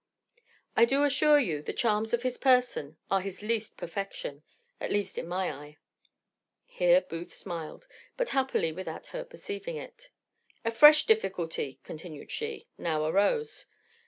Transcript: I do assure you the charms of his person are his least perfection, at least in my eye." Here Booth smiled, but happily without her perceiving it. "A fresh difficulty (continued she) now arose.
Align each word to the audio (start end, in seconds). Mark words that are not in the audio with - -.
I 0.75 0.85
do 0.85 1.03
assure 1.03 1.37
you 1.37 1.61
the 1.61 1.73
charms 1.73 2.11
of 2.11 2.23
his 2.23 2.39
person 2.39 2.97
are 3.11 3.21
his 3.21 3.43
least 3.43 3.77
perfection, 3.77 4.41
at 4.79 4.91
least 4.91 5.19
in 5.19 5.27
my 5.27 5.51
eye." 5.51 5.77
Here 6.65 7.01
Booth 7.01 7.31
smiled, 7.35 7.85
but 8.17 8.29
happily 8.29 8.71
without 8.71 9.05
her 9.13 9.23
perceiving 9.23 9.75
it. 9.75 10.09
"A 10.65 10.71
fresh 10.71 11.05
difficulty 11.05 11.79
(continued 11.83 12.31
she) 12.31 12.67
now 12.79 13.05
arose. 13.05 13.67